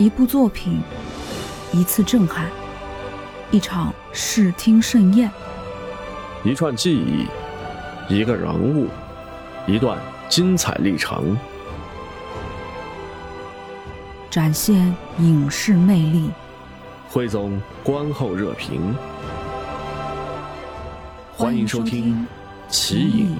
[0.00, 0.80] 一部作品，
[1.74, 2.48] 一次震撼，
[3.50, 5.30] 一场视听盛宴，
[6.42, 7.26] 一串记忆，
[8.08, 8.88] 一个人物，
[9.66, 11.36] 一段精彩历程，
[14.30, 16.30] 展现影视魅力，
[17.10, 18.96] 汇总观后热评。
[21.30, 22.26] 欢迎收听
[22.72, 23.36] 《奇影》。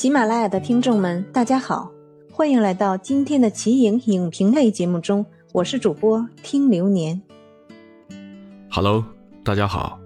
[0.00, 1.92] 喜马拉雅的听众们，大家好，
[2.32, 7.20] 欢迎来到今天的奇影影评类节目中，我是主播听流年。
[8.70, 9.04] Hello，
[9.44, 10.00] 大家好，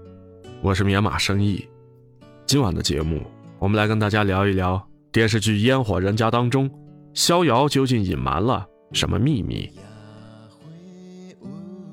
[0.62, 1.64] 我是棉马生意。
[2.44, 3.20] 今晚的节目，
[3.60, 6.68] 我们来跟大家聊一聊电视剧《烟火人家》当中，
[7.12, 9.70] 逍遥究竟隐瞒了什么秘密？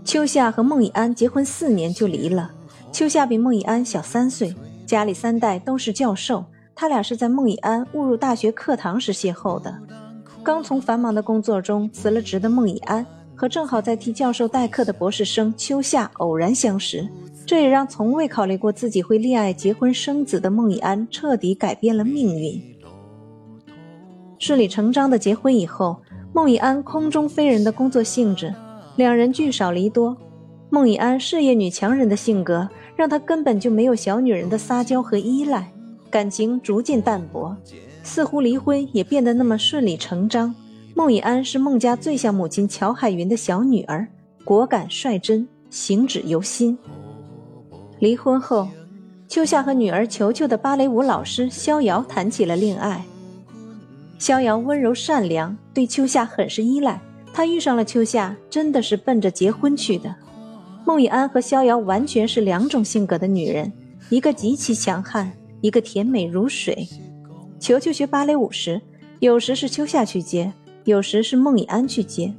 [0.04, 2.52] 秋夏和孟以安结婚四年就离了，
[2.92, 4.56] 秋夏比孟以安小三岁，
[4.88, 6.44] 家里三代都是教授。
[6.82, 9.72] 他俩是在孟以安误入大学课堂时邂逅的。
[10.42, 17.08] 刚从繁忙的工作中辞了职的孟以安和正好在替教授代课的博士生秋夏偶然相识，
[17.46, 22.60] 这也让从未考虑过自己会恋爱、结婚、生子的孟以安彻底改变了命运。
[24.40, 25.96] 顺理成章的结婚以后，
[26.34, 28.52] 孟以安空中飞人的工作性质，
[28.96, 30.18] 两人聚少离多。
[30.72, 35.72] 孟以安事业女强人的性格，让她根本就没有小女人的撒娇和依赖。
[36.12, 37.56] 感情逐渐淡薄，
[38.04, 40.54] 似乎离婚也变得那么顺理成章。
[40.94, 44.06] 孟以安是孟家最像母亲乔海云的小女儿，
[44.44, 46.78] 果敢率真，行止由心。
[48.00, 48.68] 离婚后，
[49.30, 53.06] 秋夏和女儿球球的芭蕾舞老师逍遥谈起了恋爱。
[54.20, 57.00] 逍遥温柔善良，对秋夏很是依赖。
[57.34, 60.14] 他遇上了秋夏，真的是奔着结婚去的。
[60.86, 63.72] 孟以安和逍遥完全是两种性格的女人，
[64.10, 65.32] 一个极其强悍。
[65.62, 66.88] 一个甜美如水。
[67.60, 68.82] 球球学芭蕾舞时，
[69.20, 70.52] 有时是秋夏去接，
[70.84, 72.34] 有时是孟以安去接。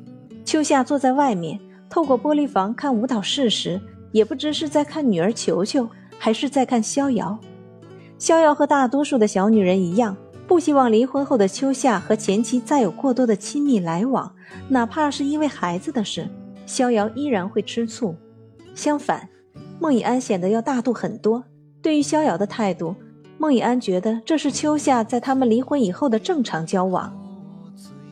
[0.45, 5.89] 秋夏坐在外面，透过玻璃房看舞蹈室时，也不知是在看女儿球球，
[6.19, 7.39] 还是在看逍遥。
[8.19, 10.17] 逍遥和大多数的小女人一样，
[10.49, 14.35] 不希望离婚后的秋夏和前妻再有过多的亲密来往，
[14.69, 16.29] 哪怕是因为孩子的事，
[16.67, 18.17] 逍遥依然会吃醋。
[18.75, 19.29] 相反，
[19.79, 21.45] 孟以安显得要大度很多。
[21.81, 22.97] 对于逍遥的态度。
[23.43, 27.13] 孟以安觉得这是秋夏在他们离婚以后的正常交往。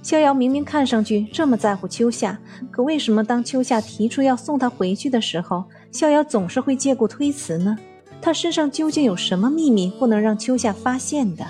[0.02, 2.36] 逍遥明明看上去这么在乎秋夏，
[2.68, 7.78] 可为什么当秋夏提出要送他回去的时候，逍遥总是会借故推辞呢？
[8.20, 11.47] 他身上究竟有什么秘密不能让秋夏发现的？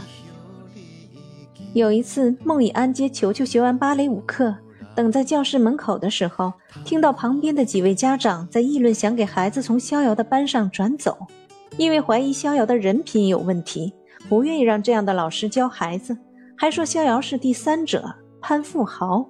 [1.72, 4.56] 有一次，孟以安接球球学完芭蕾舞课，
[4.94, 6.52] 等在教室门口的时候，
[6.84, 11.16] 听到旁边的几位家长在议论，想给孩子从逍遥的班上转走。
[11.76, 13.92] 因为怀疑逍遥的人品有问题，
[14.28, 16.16] 不愿意让这样的老师教孩子，
[16.56, 19.26] 还说逍遥是第三者潘富豪。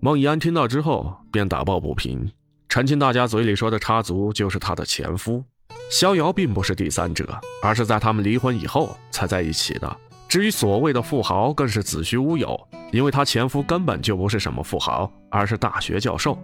[0.00, 2.30] 孟以安听到之后便打抱不平，
[2.68, 5.42] 澄清大家嘴里说的插足就是他的前夫，
[5.90, 9.96] 逍遥并不是第三者，而是在他们离婚以后才在一起的。
[10.28, 12.58] 至于所谓的富豪，更是子虚乌有，
[12.92, 16.36] 因为他前夫根本就不是什么富豪，而是大学教授。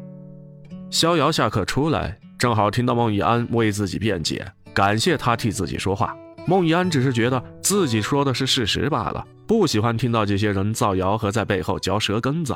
[0.88, 2.18] 逍遥下课出来。
[2.42, 4.44] 正好听到孟以安为自己辩解，
[4.74, 6.12] 感谢他替自己说话。
[6.44, 12.52] 孟以安只是觉得自己说的是事实罢了，不喜欢听到这些人造谣和在背后嚼舌根子。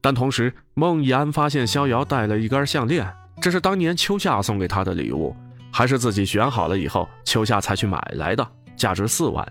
[0.00, 3.06] 但同时，孟以安发现逍遥戴了一根项链，
[3.42, 5.36] 这是当年秋夏送给他的礼物，
[5.70, 9.46] 还是自己选好了以后秋夏才去买来的，价值四万。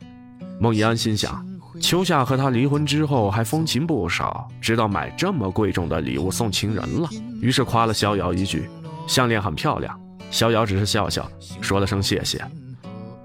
[0.59, 1.46] 孟以安心想，
[1.80, 7.07] 秋夏和他离婚之后还风情不少，知道买这么贵重的礼物送情人了，
[7.40, 8.68] 于是夸了逍遥一句。
[9.09, 9.99] 项链很漂亮，
[10.29, 11.27] 逍遥只是笑笑，
[11.61, 12.39] 说了声谢谢。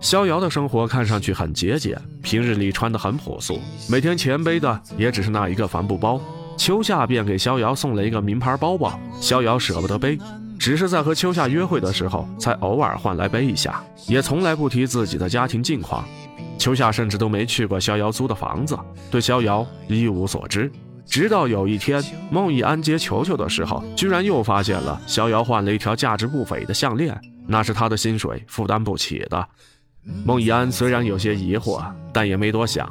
[0.00, 6.18] 逍遥的生活看上去很节俭，平日里穿得很朴素，每天钱背的也只是那一个帆布包。
[6.56, 10.18] 秋夏便给逍遥送了一个名牌包包，逍遥舍不得背，
[10.58, 16.02] 只是在和秋夏约会的时候才偶尔换来背一下，也从来不提自己的家庭近况。
[16.58, 18.74] 秋夏甚至都没去过逍遥租的房子，
[19.10, 20.72] 对逍遥一无所知。
[21.06, 29.48] 直到有一天，孟以安接球球的时候，居然又发现了逍遥换了一条价值不菲的项链，那是他的薪水负担不起的。
[30.24, 32.90] 孟以安虽然有些疑惑，但也没多想，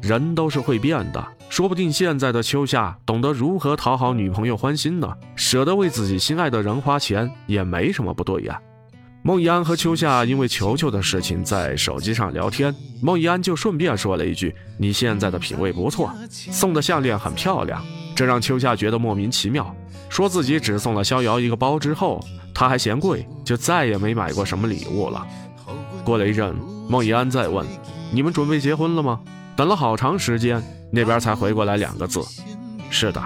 [0.00, 8.60] 人都是会变的，说不定现在的秋夏懂得如何讨好女朋友欢心呢，舍得为自己心爱的人花钱，也没什么不对呀。
[9.24, 17.80] 孟以安和秋夏因为球球的事情在手机上聊天，孟以安就顺便说了一句：“你现在的品味不错，送的项链很漂亮。”
[18.16, 19.72] 这让秋夏觉得莫名其妙。
[20.08, 22.20] 说自己只送了逍遥一个包之后，
[22.52, 25.24] 他还嫌贵，就再也没买过什么礼物了。
[26.04, 26.52] 过了一阵，
[26.88, 27.64] 孟以安再问
[28.12, 29.20] ：“你们准备结婚了吗？”
[29.54, 30.60] 等了好长时间，
[30.90, 32.20] 那边才回过来两个字
[32.90, 33.22] ：“是的。”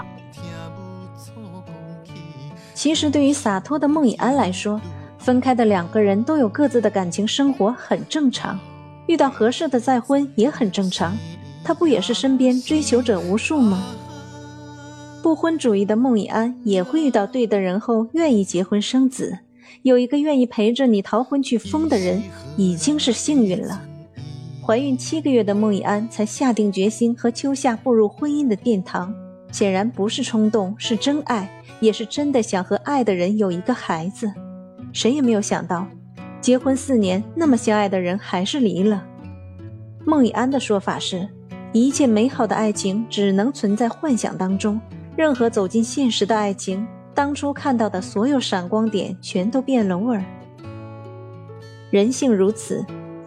[2.74, 4.78] 其实，对于洒脱的孟以安来说，
[5.26, 8.56] 分开的两个人都有各自的感情生活，很正常。
[9.08, 11.18] 遇到合适的再婚也很正常。
[11.64, 13.84] 他不也是身边追求者无数吗？
[15.24, 19.36] 不婚主义的孟以安也会遇到对的人后愿意结婚生子。
[19.82, 22.22] 有一个愿意陪着你逃婚去疯的人，
[22.56, 23.82] 已经是幸运了。
[24.64, 29.12] 怀孕七个月的孟以安才下定决心和秋夏步入婚姻的殿堂，
[29.50, 31.50] 显然不是冲动，是真爱，
[31.80, 34.30] 也是真的想和爱的人有一个孩子。
[34.96, 35.86] 谁也没有想到，
[36.40, 39.04] 结婚四年那么相爱的人还是离了。
[40.06, 41.28] 孟以安的说法是，
[41.70, 44.80] 一切美好的爱情只能存在幻想当中，
[45.14, 50.24] 任何走进现实的爱情，当初看到的所有闪光点全都变了味儿。
[51.90, 52.82] 人性如此。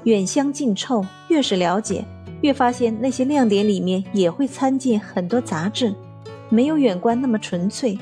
[0.06, 2.04] 远香近臭，越是了解，
[2.42, 5.94] 越发现那些亮点里面也会掺进很多杂质，
[6.50, 7.96] 没有远观那么纯粹。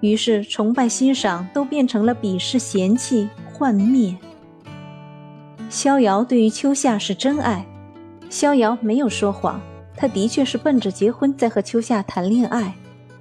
[0.00, 4.14] 于是，崇拜、欣赏都变成了鄙视、嫌弃、幻灭。
[5.68, 7.66] 逍遥对于秋夏是真爱，
[8.28, 9.60] 逍遥没有说谎，
[9.96, 12.74] 他的确是奔着结婚在和秋夏谈恋爱，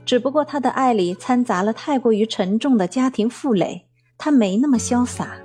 [0.05, 3.85] 只不过他的爱里掺杂了太过于沉重的家庭负累，
[4.17, 5.37] 他没那么潇洒。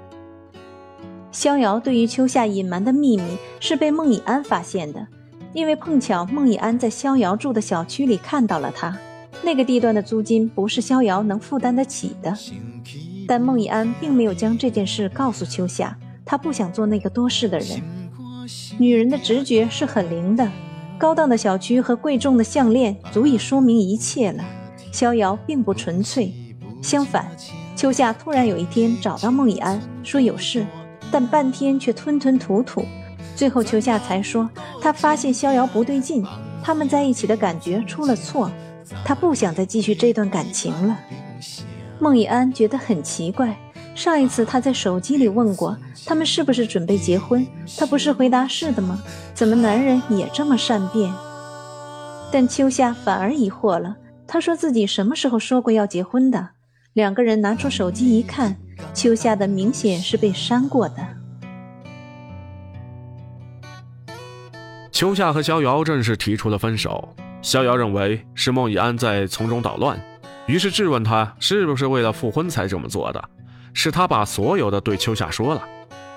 [1.33, 5.07] 逍遥对于秋夏隐瞒的秘密是被孟以安发现的，
[5.55, 8.99] 因为碰巧孟以安在逍遥住的小区里看到了他。
[9.43, 12.37] 那个地段的租金不是逍遥能负担得起的。
[13.27, 17.81] 但孟以安并没有将这件事告诉秋夏，他不想做那个多事的人。
[18.79, 20.51] 女人的直觉是很灵的，
[20.99, 24.45] 高档的小区和贵重的项链足以说明一切了。
[24.91, 26.35] 逍遥并不纯粹，
[26.83, 27.31] 相反，
[27.77, 30.67] 秋夏突然有一天找到孟以安，说有事。
[31.13, 32.85] 但半天却吞吞吐吐，
[33.37, 34.49] 最后秋夏才说，
[34.81, 36.25] 他发现逍遥不对劲，
[36.63, 38.51] 他们在一起的感觉出了错，
[39.05, 40.99] 他不想再继续这段感情了。
[41.99, 43.59] 孟以安觉得很奇怪，
[43.95, 45.77] 上一次他在手机里问过
[46.07, 47.47] 他们是不是准备结婚，
[47.77, 49.03] 他不是回答是的吗？
[49.35, 51.13] 怎么男人也这么善变？
[52.33, 53.97] 但秋夏反而疑惑了，
[54.27, 56.51] 他说自己什么时候说过要结婚的？
[56.93, 58.57] 两个人拿出手机一看。
[58.95, 61.07] 秋夏的明显是被删过的。
[64.91, 69.99] 秋夏和逍遥正式提出了分手，逍遥认为是孟以安在从中捣乱，
[70.47, 73.23] 于是质问他是不是为了复婚才这么做的，
[73.73, 75.63] 是他把所有的对秋夏说了。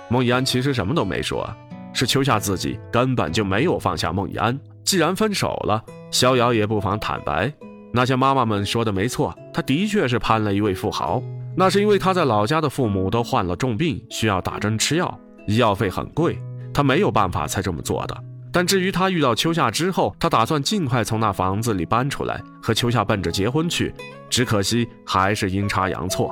[0.09, 1.49] 孟以安其实什么都没说，
[1.93, 4.59] 是秋夏自己根本就没有放下孟以安。
[4.83, 5.81] 既然分手了，
[6.11, 7.51] 逍遥也不妨坦白。
[7.93, 11.23] 那些妈妈们说的没错，他的确是攀了一位富豪。
[11.55, 16.37] 那是因为他在老家的父母都患了重病，需要打针吃药，医药费很贵，
[16.73, 18.23] 他没有办法才这么做的。
[18.53, 23.91] 但至于他遇到秋夏之后，他打算尽快从那房子里搬出来，和秋夏奔着结婚去。
[24.29, 26.31] 只可惜还是阴差阳错。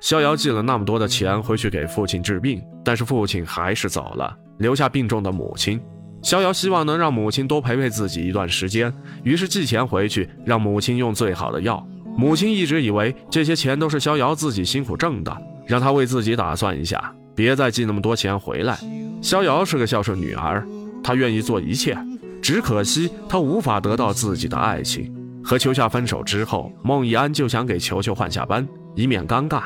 [0.00, 5.80] 逍遥寄了那么多的钱回去给父亲治病，但是父亲还是走了，留下病重的母亲。
[6.22, 8.92] 逍遥希望能让母亲多陪陪自己一段时间，
[9.22, 11.86] 于是寄钱回去，让母亲用最好的药。
[12.16, 18.78] 母亲一直以为这些钱都是逍遥自己辛苦挣的，让他为自己打算一下，别再寄那么多钱回来。
[19.22, 20.66] 逍遥是个孝顺女儿，
[21.06, 21.96] 她愿意做一切，
[22.42, 25.14] 只可惜她无法得到自己的爱情。
[25.44, 29.62] 和秋夏分手之后，孟以安就想给球球换下班，以免尴尬，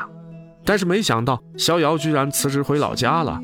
[0.63, 3.41] 但是没想到逍遥居然辞职回老家了。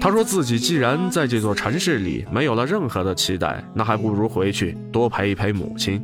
[0.00, 6.00] 他说自己既然在这座城市里没有了任何的期待，那还不如回去多陪一陪母亲。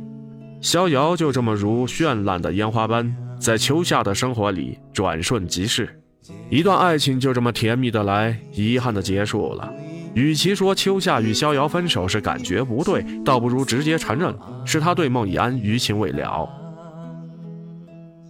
[0.59, 6.01] 逍遥就这么如绚烂的烟花般，在秋夏的生活里转瞬即逝，
[6.49, 9.73] 一段爱情就这么甜蜜的来，遗憾的结束了。
[10.13, 14.35] 与其说秋夏与逍遥分手是感觉不对，倒不如直接承认
[14.65, 16.49] 是他对孟以安余情未了。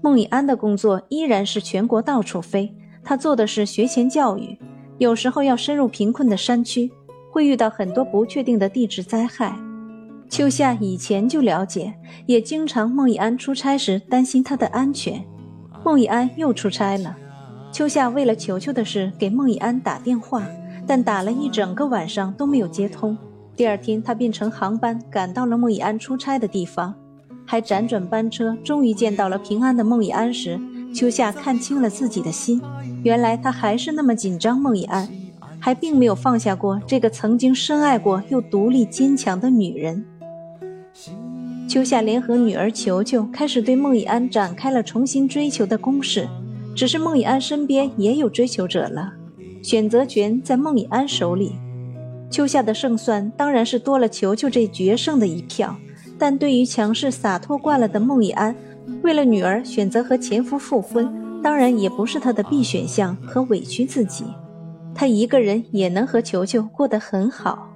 [0.02, 4.58] 孟以安的工作依然是全国到处飞，他做的是学前教育，
[4.98, 6.92] 有时候要深入贫困的山区，
[7.32, 9.58] 会遇到很多不确定的地质灾害。
[10.30, 11.94] 秋夏以前就了解，
[12.28, 15.26] 也经常孟以安出差时担心他的安全。
[15.84, 17.18] 孟以安又出差了，
[17.72, 20.46] 秋夏为了球球的事给孟以安打电话，
[20.90, 23.16] 但打了一整个晚上都没有接通。
[23.56, 26.96] 第二天，他便乘航班赶到了孟以安出差的地方，
[27.46, 30.60] 还辗转班车，终于见到了平安的孟以安时，
[30.92, 32.60] 秋夏看清了自己的心，
[33.04, 35.08] 原来他还是那么紧张孟以安，
[35.60, 40.04] 还并没有放下过这个曾经深爱过又独立坚强的女人。
[41.68, 46.28] 秋夏联合女儿球球，开始对孟以安展开了重新追求的攻势。
[46.76, 49.14] 只是孟以安身边也有追求者了，
[49.62, 51.56] 选择权在孟以安手里。
[52.30, 55.76] 秋夏的胜算当然是多了球球这决胜的一票，
[56.18, 58.56] 但对于强势洒脱惯了的孟以安，
[59.02, 64.26] 为了女儿选择和前夫复婚，当然也不是他的必选项和委屈自己。
[64.94, 67.74] 他一个人也能和球球过得很好。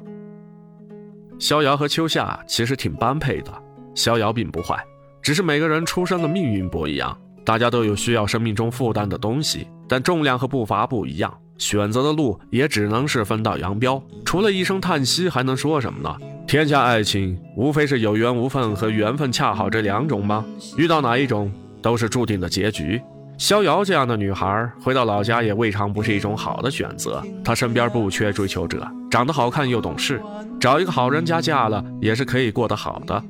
[1.39, 3.51] 逍遥和秋夏其实挺般配的，
[3.95, 4.77] 逍遥并不坏，
[5.21, 7.17] 只是每个人出生的命运不一样。
[7.43, 14.01] 大家都有需要生命中负担的东西，但重量和步伐不一样，选择的路也只能是分道扬镳。
[14.25, 16.15] 除了一声叹息，还能说什么呢？
[16.45, 20.45] 天下爱情无非是有缘无分和缘分恰好这两种吗？
[20.77, 23.01] 遇到哪一种都是注定的结局。
[23.37, 27.23] 逍遥这样的女孩回到老家也未尝不是一种好的选择。
[27.43, 30.21] 她身边不缺追求者，长得好看又懂事，
[30.59, 33.23] 找一个好人家嫁了也是可以过得好的。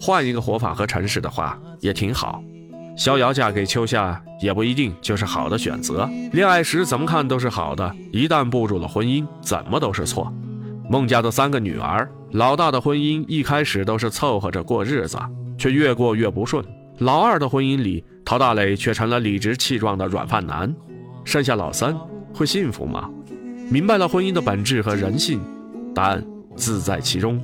[0.00, 2.42] 换一个活法和城市的话，也挺好。
[2.96, 6.08] 逍遥嫁给秋夏也不一定就是好的选择。
[6.32, 10.32] 恋爱时怎么看都是好的，一旦步入了婚姻，怎么都是错。
[10.88, 15.18] 孟家的三个女儿，老大的婚姻一开始都是凑合着过日子，
[15.58, 16.64] 却越过越不顺。
[16.98, 20.72] 老二的婚姻里，陶大磊却成了理直气壮的软饭男。
[21.24, 21.98] 剩下老三
[22.32, 23.10] 会幸福吗？
[23.70, 25.40] 明白了婚姻的本质和人性，
[25.94, 26.24] 答案
[26.54, 27.42] 自在其中。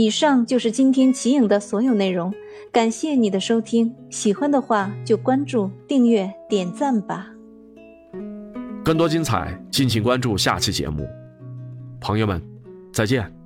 [0.00, 2.32] 以上就是今天奇影的所有内容，
[2.70, 3.92] 感谢你的收听。
[4.10, 7.26] 喜欢的话就关注、订阅、点赞吧。
[8.84, 11.04] 更多精彩，敬请关注下期节目。
[12.00, 12.40] 朋友们，
[12.92, 13.37] 再见。